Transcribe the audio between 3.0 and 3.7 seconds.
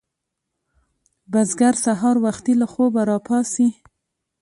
راپاڅي